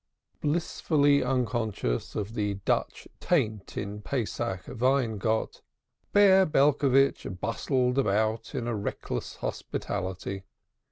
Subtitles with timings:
[0.41, 5.61] Blissfully unconscious of the Dutch taint in Pesach Weingott,
[6.11, 10.41] Bear Belcovitch bustled about in reckless hospitality.